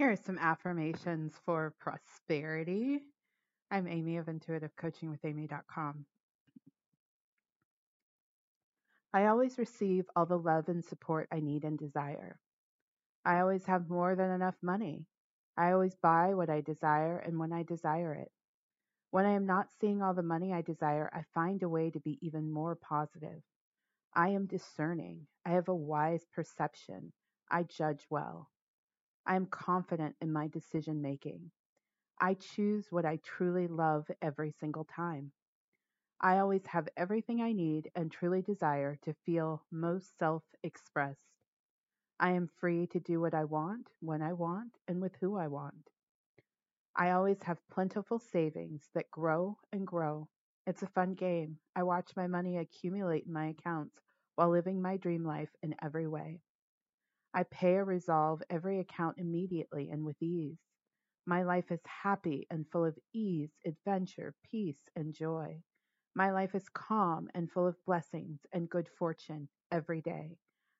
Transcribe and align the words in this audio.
Here 0.00 0.12
are 0.12 0.16
some 0.16 0.38
affirmations 0.38 1.34
for 1.44 1.74
prosperity. 1.78 3.00
I'm 3.70 3.86
Amy 3.86 4.16
of 4.16 4.28
intuitivecoachingwithamy.com. 4.28 6.06
I 9.12 9.26
always 9.26 9.58
receive 9.58 10.06
all 10.16 10.24
the 10.24 10.38
love 10.38 10.70
and 10.70 10.82
support 10.82 11.28
I 11.30 11.40
need 11.40 11.64
and 11.64 11.78
desire. 11.78 12.38
I 13.26 13.40
always 13.40 13.66
have 13.66 13.90
more 13.90 14.14
than 14.16 14.30
enough 14.30 14.54
money. 14.62 15.04
I 15.58 15.72
always 15.72 15.94
buy 15.96 16.32
what 16.32 16.48
I 16.48 16.62
desire 16.62 17.18
and 17.18 17.38
when 17.38 17.52
I 17.52 17.62
desire 17.64 18.14
it. 18.14 18.32
When 19.10 19.26
I 19.26 19.32
am 19.32 19.44
not 19.44 19.68
seeing 19.82 20.00
all 20.00 20.14
the 20.14 20.22
money 20.22 20.54
I 20.54 20.62
desire, 20.62 21.10
I 21.12 21.24
find 21.34 21.62
a 21.62 21.68
way 21.68 21.90
to 21.90 22.00
be 22.00 22.18
even 22.22 22.50
more 22.50 22.74
positive. 22.74 23.42
I 24.14 24.30
am 24.30 24.46
discerning. 24.46 25.26
I 25.44 25.50
have 25.50 25.68
a 25.68 25.74
wise 25.74 26.24
perception. 26.34 27.12
I 27.50 27.64
judge 27.64 28.06
well. 28.08 28.48
I 29.30 29.36
am 29.36 29.46
confident 29.46 30.18
in 30.20 30.30
my 30.34 30.48
decision 30.48 31.00
making. 31.00 31.52
I 32.20 32.34
choose 32.34 32.92
what 32.92 33.06
I 33.06 33.16
truly 33.18 33.66
love 33.66 34.10
every 34.20 34.50
single 34.50 34.84
time. 34.84 35.32
I 36.20 36.38
always 36.38 36.66
have 36.66 36.88
everything 36.96 37.40
I 37.40 37.52
need 37.52 37.90
and 37.94 38.10
truly 38.10 38.42
desire 38.42 38.96
to 39.02 39.14
feel 39.14 39.64
most 39.70 40.18
self 40.18 40.44
expressed. 40.62 41.38
I 42.20 42.32
am 42.32 42.48
free 42.48 42.86
to 42.88 43.00
do 43.00 43.20
what 43.20 43.34
I 43.34 43.44
want, 43.44 43.90
when 44.00 44.22
I 44.22 44.34
want, 44.34 44.78
and 44.88 45.00
with 45.00 45.16
who 45.16 45.36
I 45.36 45.48
want. 45.48 45.90
I 46.96 47.10
always 47.12 47.42
have 47.44 47.68
plentiful 47.68 48.18
savings 48.18 48.90
that 48.94 49.10
grow 49.10 49.58
and 49.72 49.86
grow. 49.86 50.28
It's 50.66 50.82
a 50.82 50.88
fun 50.88 51.14
game. 51.14 51.58
I 51.76 51.84
watch 51.84 52.16
my 52.16 52.26
money 52.26 52.58
accumulate 52.58 53.26
in 53.26 53.32
my 53.32 53.46
accounts 53.48 54.02
while 54.36 54.50
living 54.50 54.82
my 54.82 54.96
dream 54.96 55.24
life 55.24 55.54
in 55.62 55.74
every 55.82 56.06
way. 56.08 56.42
I 57.34 57.44
pay 57.44 57.76
or 57.76 57.84
resolve 57.84 58.42
every 58.50 58.80
account 58.80 59.18
immediately 59.18 59.90
and 59.90 60.04
with 60.04 60.20
ease. 60.22 60.58
My 61.26 61.42
life 61.42 61.70
is 61.70 61.80
happy 61.86 62.46
and 62.50 62.66
full 62.70 62.84
of 62.84 62.98
ease, 63.12 63.52
adventure, 63.64 64.34
peace, 64.44 64.88
and 64.96 65.14
joy. 65.14 65.62
My 66.14 66.32
life 66.32 66.54
is 66.54 66.68
calm 66.70 67.30
and 67.34 67.50
full 67.50 67.66
of 67.66 67.84
blessings 67.84 68.40
and 68.52 68.68
good 68.68 68.88
fortune 68.88 69.48
every 69.70 70.00
day. 70.00 70.38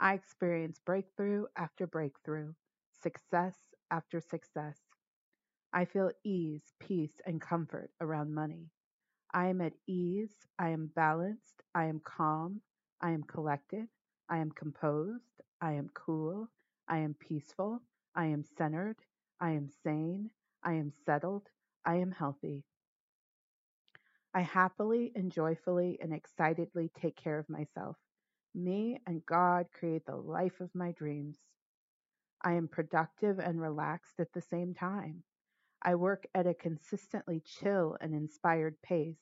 I 0.00 0.14
experience 0.14 0.78
breakthrough 0.84 1.46
after 1.56 1.86
breakthrough, 1.86 2.54
success 2.90 3.56
after 3.90 4.20
success. 4.20 4.80
I 5.72 5.84
feel 5.84 6.10
ease, 6.24 6.72
peace, 6.80 7.20
and 7.26 7.40
comfort 7.40 7.90
around 8.00 8.34
money. 8.34 8.70
I 9.32 9.46
am 9.48 9.60
at 9.60 9.74
ease, 9.86 10.34
I 10.58 10.70
am 10.70 10.88
balanced, 10.94 11.62
I 11.74 11.86
am 11.86 12.00
calm, 12.00 12.62
I 13.00 13.10
am 13.10 13.22
collected, 13.22 13.88
I 14.32 14.38
am 14.38 14.50
composed, 14.50 15.42
I 15.60 15.72
am 15.72 15.90
cool, 15.92 16.48
I 16.88 17.00
am 17.00 17.12
peaceful, 17.12 17.82
I 18.14 18.24
am 18.28 18.44
centered, 18.56 18.96
I 19.38 19.50
am 19.50 19.68
sane, 19.84 20.30
I 20.64 20.72
am 20.72 20.90
settled, 21.04 21.50
I 21.84 21.96
am 21.96 22.10
healthy. 22.10 22.64
I 24.32 24.40
happily 24.40 25.12
and 25.14 25.30
joyfully 25.30 25.98
and 26.00 26.14
excitedly 26.14 26.90
take 26.98 27.14
care 27.14 27.38
of 27.38 27.50
myself. 27.50 27.98
Me 28.54 28.98
and 29.06 29.26
God 29.26 29.66
create 29.70 30.06
the 30.06 30.16
life 30.16 30.62
of 30.62 30.74
my 30.74 30.92
dreams. 30.92 31.36
I 32.40 32.54
am 32.54 32.68
productive 32.68 33.38
and 33.38 33.60
relaxed 33.60 34.18
at 34.18 34.32
the 34.32 34.40
same 34.40 34.72
time. 34.72 35.24
I 35.82 35.94
work 35.96 36.24
at 36.34 36.46
a 36.46 36.54
consistently 36.54 37.42
chill 37.44 37.98
and 38.00 38.14
inspired 38.14 38.80
pace. 38.80 39.20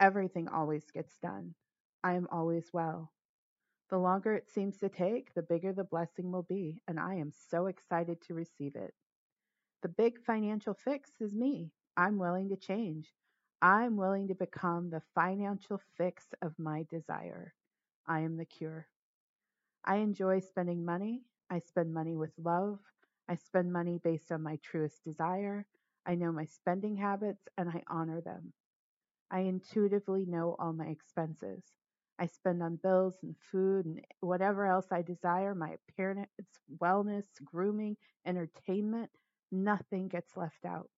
Everything 0.00 0.48
always 0.48 0.90
gets 0.90 1.18
done. 1.18 1.54
I 2.02 2.14
am 2.14 2.28
always 2.32 2.70
well. 2.72 3.12
The 3.90 3.98
longer 3.98 4.34
it 4.34 4.48
seems 4.48 4.78
to 4.78 4.88
take, 4.88 5.34
the 5.34 5.42
bigger 5.42 5.72
the 5.72 5.84
blessing 5.84 6.32
will 6.32 6.42
be, 6.42 6.82
and 6.88 6.98
I 7.00 7.14
am 7.14 7.32
so 7.32 7.66
excited 7.66 8.20
to 8.22 8.34
receive 8.34 8.76
it. 8.76 8.94
The 9.82 9.88
big 9.88 10.20
financial 10.20 10.74
fix 10.74 11.20
is 11.20 11.34
me. 11.34 11.72
I'm 11.96 12.18
willing 12.18 12.48
to 12.50 12.56
change. 12.56 13.14
I'm 13.62 13.96
willing 13.96 14.28
to 14.28 14.34
become 14.34 14.90
the 14.90 15.02
financial 15.14 15.78
fix 15.96 16.26
of 16.42 16.58
my 16.58 16.84
desire. 16.90 17.54
I 18.06 18.20
am 18.20 18.36
the 18.36 18.44
cure. 18.44 18.88
I 19.84 19.96
enjoy 19.96 20.40
spending 20.40 20.84
money. 20.84 21.24
I 21.50 21.60
spend 21.60 21.94
money 21.94 22.16
with 22.16 22.32
love. 22.38 22.80
I 23.28 23.36
spend 23.36 23.72
money 23.72 23.98
based 23.98 24.30
on 24.32 24.42
my 24.42 24.56
truest 24.62 25.04
desire. 25.04 25.66
I 26.06 26.14
know 26.14 26.32
my 26.32 26.44
spending 26.44 26.96
habits 26.96 27.48
and 27.56 27.68
I 27.68 27.82
honor 27.88 28.20
them. 28.20 28.52
I 29.30 29.40
intuitively 29.40 30.26
know 30.26 30.56
all 30.58 30.72
my 30.72 30.86
expenses. 30.86 31.64
I 32.18 32.26
spend 32.26 32.62
on 32.62 32.76
bills 32.76 33.16
and 33.22 33.36
food 33.50 33.86
and 33.86 34.00
whatever 34.20 34.66
else 34.66 34.86
I 34.92 35.02
desire, 35.02 35.54
my 35.54 35.76
appearance, 35.88 36.30
wellness, 36.80 37.26
grooming, 37.44 37.96
entertainment. 38.26 39.10
Nothing 39.52 40.08
gets 40.08 40.36
left 40.36 40.64
out. 40.64 40.90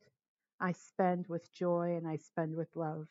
I 0.60 0.72
spend 0.72 1.26
with 1.28 1.52
joy 1.52 1.96
and 1.96 2.08
I 2.08 2.16
spend 2.16 2.56
with 2.56 2.74
love. 2.76 3.08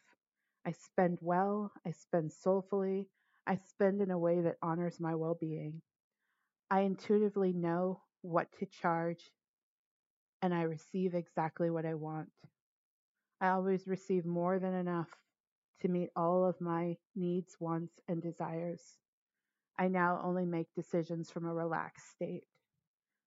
I 0.65 0.71
spend 0.71 1.19
well. 1.21 1.71
I 1.85 1.91
spend 1.91 2.31
soulfully. 2.33 3.07
I 3.47 3.55
spend 3.57 4.01
in 4.01 4.11
a 4.11 4.19
way 4.19 4.41
that 4.41 4.57
honors 4.61 4.99
my 4.99 5.15
well 5.15 5.35
being. 5.39 5.81
I 6.71 6.81
intuitively 6.81 7.53
know 7.53 8.01
what 8.21 8.51
to 8.59 8.65
charge 8.65 9.31
and 10.41 10.53
I 10.53 10.63
receive 10.63 11.15
exactly 11.15 11.69
what 11.69 11.85
I 11.85 11.93
want. 11.95 12.29
I 13.41 13.49
always 13.49 13.87
receive 13.87 14.25
more 14.25 14.59
than 14.59 14.73
enough 14.73 15.09
to 15.81 15.87
meet 15.87 16.09
all 16.15 16.45
of 16.45 16.59
my 16.61 16.97
needs, 17.15 17.55
wants, 17.59 17.93
and 18.07 18.21
desires. 18.21 18.81
I 19.77 19.87
now 19.87 20.21
only 20.23 20.45
make 20.45 20.67
decisions 20.75 21.31
from 21.31 21.45
a 21.45 21.53
relaxed 21.53 22.11
state. 22.11 22.43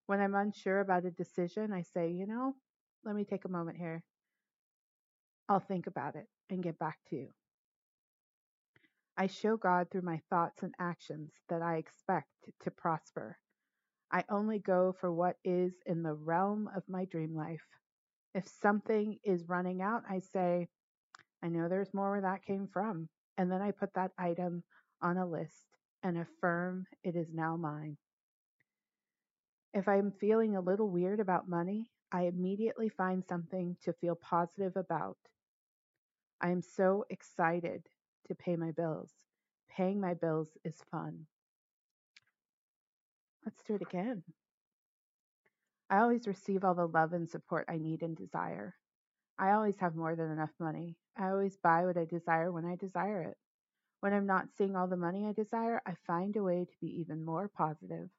When 0.07 0.21
I'm 0.21 0.35
unsure 0.35 0.81
about 0.81 1.07
a 1.07 1.11
decision, 1.11 1.73
I 1.73 1.83
say, 1.83 2.11
you 2.11 2.27
know, 2.27 2.55
let 3.05 3.15
me 3.17 3.25
take 3.25 3.45
a 3.45 3.51
moment 3.51 3.79
here. 3.79 4.03
I'll 5.49 5.61
think 5.61 5.87
about 5.87 6.17
it 6.17 6.27
and 6.51 6.63
get 6.63 6.79
back 6.79 6.99
to 7.09 7.17
you. 7.17 7.29
I 9.17 9.27
show 9.27 9.57
God 9.57 9.89
through 9.91 10.03
my 10.03 10.21
thoughts 10.31 10.63
and 10.63 10.75
actions 10.79 11.33
that 11.49 11.63
I 11.63 11.77
expect 11.77 12.29
to 12.63 12.71
prosper. 12.71 13.39
I 14.11 14.25
only 14.31 14.59
go 14.59 14.95
for 15.01 15.13
what 15.13 15.37
is 15.45 15.73
in 15.87 16.03
the 16.03 16.15
realm 16.15 16.69
of 16.77 16.83
my 16.89 17.05
dream 17.07 17.35
life. 17.35 17.65
If 18.35 18.49
something 18.49 19.19
is 19.25 19.49
running 19.49 19.83
out, 19.83 20.03
I 20.09 20.19
say, 20.19 20.69
I 21.43 21.49
know 21.49 21.69
there's 21.69 21.95
more 21.95 22.13
where 22.13 22.21
that 22.21 22.45
came 22.45 22.69
from. 22.73 23.09
And 23.39 23.51
then 23.51 23.63
I 23.63 23.71
put 23.73 23.95
that 23.95 24.13
item 24.19 24.63
on 25.01 25.17
a 25.17 25.27
list 25.27 25.67
and 26.03 26.19
affirm 26.19 26.87
it 27.03 27.17
is 27.17 27.33
now 27.33 27.57
mine. 27.57 27.97
If 29.75 29.89
I'm 29.89 30.13
feeling 30.13 30.57
a 30.57 30.61
little 30.61 30.91
weird 30.91 31.19
about 31.21 31.49
money, 31.49 31.91
I 32.13 32.23
immediately 32.23 32.91
find 32.91 33.25
something 33.25 33.77
to 33.83 33.93
feel 33.95 34.15
positive 34.15 34.77
about. 34.77 35.17
I 36.41 36.51
am 36.51 36.61
so 36.61 37.05
excited 37.09 37.87
to 38.27 38.35
pay 38.35 38.57
my 38.57 38.71
bills. 38.73 39.11
Paying 39.71 40.01
my 40.01 40.15
bills 40.15 40.49
is 40.65 40.77
fun. 40.91 41.27
Let's 43.47 43.63
do 43.63 43.75
it 43.75 43.83
again. 43.83 44.23
I 45.89 45.99
always 45.99 46.27
receive 46.27 46.65
all 46.65 46.75
the 46.75 46.87
love 46.87 47.13
and 47.13 47.29
support 47.29 47.67
I 47.69 47.79
need 47.79 48.03
and 48.03 48.17
desire. 48.17 48.75
I 49.39 49.53
always 49.53 49.79
have 49.79 49.95
more 49.97 50.17
than 50.17 50.31
enough 50.31 50.53
money. 50.59 50.97
I 51.17 51.29
always 51.31 51.57
buy 51.59 51.85
what 51.85 51.99
I 51.99 52.05
desire 52.07 52.51
when 52.51 52.65
I 52.65 52.77
desire 52.77 53.23
it. 53.23 53.39
When 54.01 54.13
I'm 54.13 54.27
not 54.27 54.51
seeing 54.51 54.77
all 54.77 54.89
the 54.89 54.97
money 54.97 55.27
I 55.27 55.33
desire, 55.33 55.83
I 55.87 55.95
find 56.07 56.37
a 56.37 56.43
way 56.43 56.65
to 56.65 56.79
be 56.81 56.89
even 57.01 57.25
more 57.25 57.49
positive. 57.49 58.11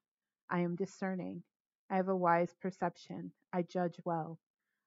I 0.50 0.60
am 0.60 0.76
discerning. 0.76 1.42
I 1.90 1.96
have 1.96 2.08
a 2.08 2.16
wise 2.16 2.54
perception. 2.60 3.32
I 3.52 3.62
judge 3.62 4.00
well. 4.04 4.38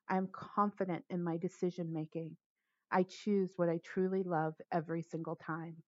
I 0.09 0.17
am 0.17 0.27
confident 0.27 1.05
in 1.09 1.23
my 1.23 1.37
decision 1.37 1.93
making. 1.93 2.37
I 2.91 3.03
choose 3.03 3.53
what 3.57 3.69
I 3.69 3.79
truly 3.79 4.23
love 4.23 4.55
every 4.71 5.03
single 5.03 5.35
time. 5.35 5.83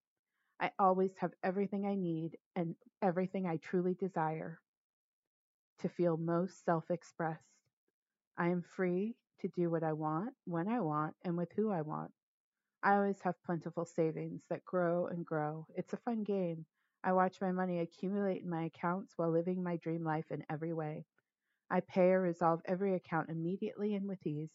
I 0.60 0.72
always 0.78 1.16
have 1.18 1.34
everything 1.42 1.86
I 1.86 1.94
need 1.96 2.38
and 2.56 2.76
everything 3.02 3.46
I 3.46 3.56
truly 3.58 3.94
desire 3.94 4.60
to 5.78 5.88
feel 5.88 6.16
most 6.16 6.64
self 6.64 6.90
expressed. 6.90 7.58
I 8.36 8.48
am 8.48 8.62
free 8.62 9.16
to 9.40 9.48
do 9.48 9.70
what 9.70 9.82
I 9.82 9.92
want, 9.92 10.34
when 10.46 10.68
I 10.68 10.80
want, 10.80 11.14
and 11.24 11.36
with 11.36 11.52
who 11.56 11.70
I 11.70 11.82
want. 11.82 12.12
I 12.82 12.94
always 12.94 13.20
have 13.22 13.42
plentiful 13.44 13.84
savings 13.84 14.42
that 14.50 14.64
grow 14.64 15.06
and 15.06 15.24
grow. 15.26 15.66
It's 15.74 15.92
a 15.92 15.98
fun 15.98 16.24
game. 16.24 16.66
I 17.04 17.12
watch 17.12 17.40
my 17.40 17.52
money 17.52 17.80
accumulate 17.80 18.42
in 18.42 18.48
my 18.50 18.64
accounts 18.64 19.14
while 19.16 19.30
living 19.30 19.62
my 19.62 19.76
dream 19.76 20.04
life 20.04 20.30
in 20.30 20.44
every 20.50 20.72
way. 20.72 21.06
I 21.70 21.80
pay 21.80 22.12
or 22.12 22.20
resolve 22.20 22.62
every 22.64 22.94
account 22.94 23.30
immediately 23.30 23.94
and 23.94 24.08
with 24.08 24.26
ease. 24.26 24.54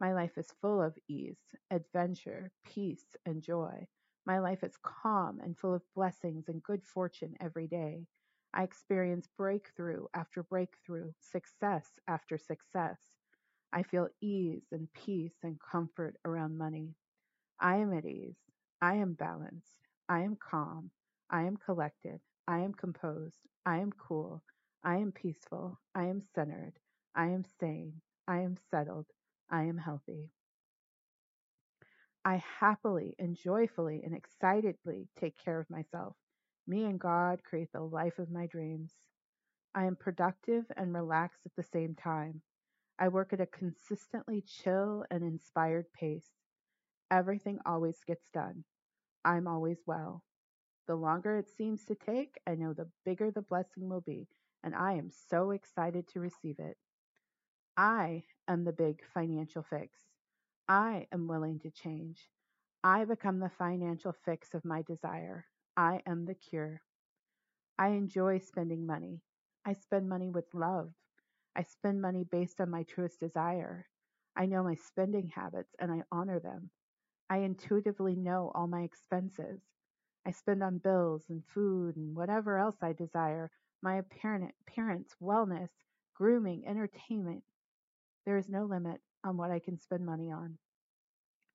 My 0.00 0.12
life 0.12 0.36
is 0.36 0.52
full 0.60 0.82
of 0.82 0.98
ease, 1.08 1.40
adventure, 1.70 2.52
peace, 2.64 3.16
and 3.24 3.42
joy. 3.42 3.86
My 4.26 4.38
life 4.38 4.62
is 4.64 4.76
calm 4.82 5.40
and 5.40 5.56
full 5.58 5.74
of 5.74 5.82
blessings 5.94 6.48
and 6.48 6.62
good 6.62 6.84
fortune 6.84 7.36
every 7.40 7.66
day. 7.68 8.06
I 8.52 8.64
experience 8.64 9.28
breakthrough 9.36 10.06
after 10.14 10.42
breakthrough, 10.42 11.12
success 11.20 11.98
after 12.08 12.38
success. 12.38 13.00
I 13.72 13.82
feel 13.82 14.08
ease 14.20 14.64
and 14.72 14.92
peace 14.92 15.36
and 15.42 15.58
comfort 15.60 16.16
around 16.24 16.58
money. 16.58 16.94
I 17.60 17.76
am 17.76 17.92
at 17.94 18.04
ease. 18.04 18.36
I 18.82 18.94
am 18.96 19.14
balanced. 19.14 19.88
I 20.08 20.20
am 20.20 20.36
calm. 20.36 20.90
I 21.30 21.42
am 21.42 21.56
collected. 21.56 22.20
I 22.46 22.58
am 22.58 22.74
composed. 22.74 23.38
I 23.64 23.78
am 23.78 23.92
cool. 23.92 24.42
I 24.84 24.96
am 24.96 25.12
peaceful. 25.12 25.80
I 25.94 26.04
am 26.06 26.20
centered. 26.34 26.74
I 27.14 27.26
am 27.28 27.44
sane. 27.60 28.00
I 28.28 28.40
am 28.40 28.56
settled. 28.70 29.06
I 29.50 29.64
am 29.64 29.78
healthy. 29.78 30.30
I 32.24 32.36
happily 32.60 33.14
and 33.18 33.36
joyfully 33.36 34.02
and 34.04 34.14
excitedly 34.14 35.08
take 35.16 35.36
care 35.38 35.58
of 35.58 35.70
myself. 35.70 36.16
Me 36.66 36.84
and 36.84 37.00
God 37.00 37.42
create 37.44 37.72
the 37.72 37.80
life 37.80 38.18
of 38.18 38.30
my 38.30 38.46
dreams. 38.46 38.92
I 39.74 39.86
am 39.86 39.96
productive 39.96 40.64
and 40.76 40.94
relaxed 40.94 41.46
at 41.46 41.54
the 41.56 41.62
same 41.62 41.94
time. 41.94 42.42
I 42.98 43.08
work 43.08 43.32
at 43.32 43.40
a 43.40 43.46
consistently 43.46 44.42
chill 44.42 45.04
and 45.10 45.22
inspired 45.22 45.92
pace. 45.92 46.30
Everything 47.10 47.58
always 47.66 47.98
gets 48.06 48.28
done. 48.32 48.64
I'm 49.24 49.46
always 49.46 49.78
well. 49.86 50.24
The 50.86 50.94
longer 50.96 51.38
it 51.38 51.48
seems 51.48 51.84
to 51.86 51.94
take, 51.94 52.38
I 52.46 52.54
know 52.54 52.72
the 52.72 52.90
bigger 53.04 53.30
the 53.30 53.42
blessing 53.42 53.88
will 53.88 54.00
be, 54.00 54.28
and 54.62 54.74
I 54.74 54.94
am 54.94 55.10
so 55.10 55.50
excited 55.50 56.08
to 56.08 56.20
receive 56.20 56.58
it. 56.58 56.76
I 57.76 58.24
am 58.48 58.64
the 58.64 58.72
big 58.72 59.02
financial 59.14 59.62
fix. 59.62 59.98
I 60.68 61.06
am 61.12 61.28
willing 61.28 61.58
to 61.60 61.70
change. 61.70 62.28
I 62.84 63.04
become 63.04 63.38
the 63.38 63.48
financial 63.48 64.12
fix 64.12 64.54
of 64.54 64.64
my 64.64 64.82
desire. 64.82 65.46
I 65.76 66.02
am 66.06 66.26
the 66.26 66.34
cure. 66.34 66.82
I 67.78 67.88
enjoy 67.88 68.38
spending 68.38 68.86
money. 68.86 69.22
I 69.64 69.72
spend 69.74 70.08
money 70.08 70.30
with 70.30 70.52
love. 70.52 70.92
I 71.54 71.62
spend 71.62 72.00
money 72.00 72.24
based 72.24 72.60
on 72.60 72.70
my 72.70 72.82
truest 72.84 73.20
desire. 73.20 73.88
I 74.36 74.46
know 74.46 74.62
my 74.62 74.74
spending 74.74 75.28
habits 75.28 75.74
and 75.78 75.92
I 75.92 76.02
honor 76.10 76.40
them. 76.40 76.70
I 77.28 77.38
intuitively 77.38 78.16
know 78.16 78.52
all 78.54 78.66
my 78.66 78.82
expenses. 78.82 79.60
I 80.26 80.30
spend 80.30 80.62
on 80.62 80.78
bills 80.78 81.24
and 81.28 81.44
food 81.46 81.96
and 81.96 82.14
whatever 82.14 82.58
else 82.58 82.76
I 82.82 82.92
desire, 82.92 83.50
my 83.82 83.96
apparent 83.96 84.54
appearance, 84.62 85.14
wellness, 85.20 85.70
grooming, 86.14 86.66
entertainment. 86.66 87.44
There 88.24 88.38
is 88.38 88.48
no 88.48 88.64
limit 88.64 89.00
on 89.24 89.36
what 89.36 89.50
I 89.50 89.58
can 89.58 89.78
spend 89.78 90.06
money 90.06 90.30
on. 90.30 90.58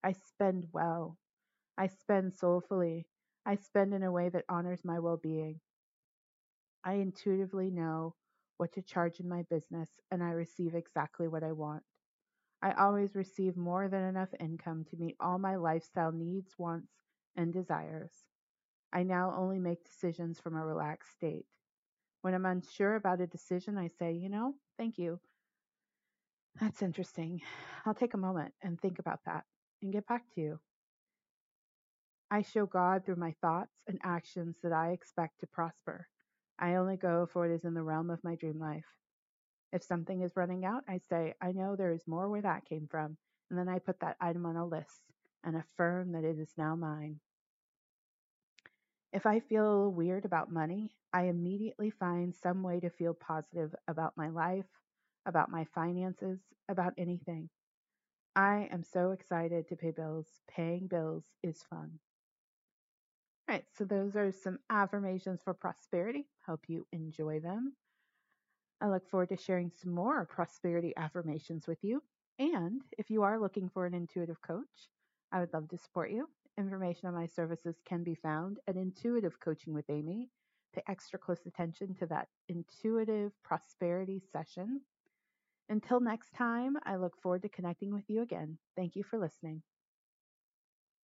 I 0.04 0.12
spend 0.14 0.68
well. 0.74 1.18
I 1.78 1.88
spend 1.88 2.36
soulfully. 2.36 3.08
I 3.46 3.56
spend 3.56 3.94
in 3.94 4.04
a 4.04 4.12
way 4.12 4.30
that 4.30 4.46
honors 4.50 4.84
my 4.84 5.00
well 5.00 5.18
being. 5.18 5.60
I 6.84 6.94
intuitively 6.94 7.70
know 7.72 8.16
what 8.58 8.74
to 8.74 8.82
charge 8.82 9.20
in 9.20 9.30
my 9.30 9.44
business 9.44 9.90
and 10.12 10.24
I 10.24 10.32
receive 10.32 10.76
exactly 10.76 11.28
what 11.28 11.44
I 11.44 11.52
want. 11.54 11.84
I 12.62 12.72
always 12.74 13.16
receive 13.16 13.56
more 13.56 13.88
than 13.88 14.04
enough 14.04 14.30
income 14.40 14.86
to 14.90 14.98
meet 14.98 15.16
all 15.20 15.38
my 15.38 15.56
lifestyle 15.56 16.12
needs, 16.12 16.54
wants, 16.58 16.92
and 17.36 17.54
desires. 17.54 18.12
I 18.92 19.04
now 19.04 19.34
only 19.38 19.60
make 19.60 19.84
decisions 19.86 20.40
from 20.40 20.56
a 20.56 20.66
relaxed 20.66 21.12
state. 21.14 21.46
When 22.22 22.34
I'm 22.34 22.46
unsure 22.46 22.96
about 22.96 23.22
a 23.22 23.28
decision, 23.28 23.78
I 23.78 23.88
say, 23.88 24.14
you 24.14 24.30
know, 24.30 24.56
thank 24.78 24.98
you. 24.98 25.20
That's 26.60 26.82
interesting. 26.82 27.42
I'll 27.86 27.94
take 27.94 28.14
a 28.16 28.18
moment 28.18 28.54
and 28.64 28.80
think 28.80 29.00
about 29.00 29.20
that 29.26 29.46
and 29.82 29.94
get 29.94 30.08
back 30.08 30.24
to 30.34 30.42
you. 30.42 30.60
I 32.32 32.42
show 32.42 32.66
God 32.66 33.06
through 33.06 33.16
my 33.18 33.34
thoughts 33.42 33.82
and 33.88 34.00
actions 34.04 34.58
that 34.64 34.74
I 34.74 34.92
expect 34.92 35.40
to 35.40 35.48
prosper. 35.48 36.08
I 36.60 36.76
only 36.76 36.98
go 36.98 37.26
for 37.26 37.44
what 37.44 37.52
is 37.52 37.66
in 37.66 37.74
the 37.74 37.84
realm 37.84 38.10
of 38.10 38.24
my 38.24 38.36
dream 38.36 38.60
life. 38.60 38.86
If 39.72 39.84
something 39.84 40.22
is 40.22 40.36
running 40.36 40.66
out, 40.66 40.84
I 40.88 41.00
say, 41.10 41.34
I 41.42 41.52
know 41.52 41.76
there 41.76 41.92
is 41.92 42.08
more 42.08 42.30
where 42.30 42.42
that 42.42 42.66
came 42.66 42.88
from. 42.90 43.18
And 43.50 43.60
then 43.60 43.70
I 43.70 43.80
put 43.80 44.00
that 44.00 44.18
item 44.20 44.46
on 44.46 44.56
a 44.56 44.66
list 44.66 45.02
and 45.44 45.56
affirm 45.56 46.14
that 46.14 46.24
it 46.24 46.40
is 46.40 46.54
now 46.58 46.76
mine. 46.76 47.20
If 49.14 49.26
I 49.26 49.40
feel 49.40 49.92
weird 49.92 50.26
about 50.26 50.52
money, 50.52 50.92
I 51.14 51.24
immediately 51.24 51.90
find 51.90 52.36
some 52.36 52.64
way 52.64 52.80
to 52.82 52.90
feel 52.90 53.14
positive 53.14 53.74
about 53.88 54.18
my 54.18 54.30
life, 54.30 54.66
about 55.26 55.50
my 55.50 55.66
finances, 55.74 56.40
about 56.68 56.94
anything. 56.98 57.50
I 58.36 58.70
am 58.72 58.84
so 58.84 59.12
excited 59.12 59.68
to 59.70 59.76
pay 59.76 59.92
bills. 59.92 60.28
Paying 60.48 60.88
bills 60.88 61.24
is 61.42 61.64
fun. 61.70 62.00
All 63.50 63.56
right, 63.56 63.66
so 63.78 63.86
those 63.86 64.16
are 64.18 64.32
some 64.32 64.60
affirmations 64.70 65.40
for 65.42 65.54
prosperity. 65.54 66.28
Hope 66.46 66.66
you 66.68 66.86
enjoy 66.92 67.40
them. 67.40 67.74
I 68.82 68.90
look 68.90 69.08
forward 69.10 69.30
to 69.30 69.38
sharing 69.38 69.72
some 69.72 69.94
more 69.94 70.26
prosperity 70.26 70.94
affirmations 70.98 71.66
with 71.66 71.82
you. 71.82 72.04
And 72.40 72.82
if 72.98 73.10
you 73.10 73.24
are 73.24 73.40
looking 73.40 73.70
for 73.70 73.86
an 73.86 73.94
intuitive 73.94 74.42
coach, 74.42 74.90
I 75.32 75.40
would 75.40 75.54
love 75.54 75.70
to 75.70 75.78
support 75.78 76.12
you. 76.12 76.28
Information 76.58 77.08
on 77.08 77.14
my 77.14 77.26
services 77.26 77.78
can 77.88 78.04
be 78.04 78.16
found 78.16 78.60
at 78.68 78.76
Intuitive 78.76 79.40
Coaching 79.40 79.74
with 79.74 79.90
Amy. 79.90 80.30
Pay 80.76 80.82
extra 80.88 81.18
close 81.18 81.46
attention 81.46 81.96
to 81.96 82.06
that 82.08 82.28
intuitive 82.50 83.32
prosperity 83.44 84.22
session. 84.32 84.82
Until 85.70 86.00
next 86.00 86.34
time, 86.34 86.78
I 86.84 86.98
look 86.98 87.16
forward 87.22 87.44
to 87.44 87.50
connecting 87.50 87.94
with 87.94 88.10
you 88.10 88.22
again. 88.22 88.58
Thank 88.76 88.96
you 88.96 89.04
for 89.04 89.18
listening. 89.18 89.62